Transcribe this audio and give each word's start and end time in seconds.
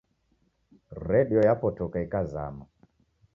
Redio 1.09 1.39
yapotoka 1.49 1.97
ikazama 2.05 2.65